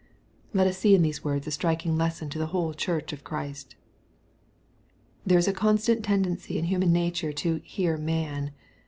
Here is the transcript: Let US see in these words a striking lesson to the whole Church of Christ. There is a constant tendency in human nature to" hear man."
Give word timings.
Let 0.51 0.65
US 0.65 0.79
see 0.79 0.95
in 0.95 1.03
these 1.03 1.23
words 1.23 1.45
a 1.45 1.51
striking 1.51 1.95
lesson 1.95 2.31
to 2.31 2.39
the 2.39 2.47
whole 2.47 2.73
Church 2.73 3.13
of 3.13 3.23
Christ. 3.23 3.75
There 5.27 5.37
is 5.37 5.47
a 5.47 5.53
constant 5.53 6.03
tendency 6.03 6.57
in 6.57 6.65
human 6.65 6.91
nature 6.91 7.31
to" 7.33 7.61
hear 7.73 7.97
man." 7.97 8.49